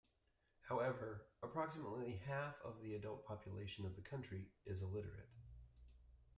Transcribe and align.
However, 0.67 1.27
approximately 1.43 2.17
half 2.25 2.59
of 2.63 2.81
the 2.81 2.95
adult 2.95 3.23
population 3.27 3.85
of 3.85 3.95
the 3.95 4.01
country 4.01 4.47
is 4.65 4.81
illiterate. 4.81 5.29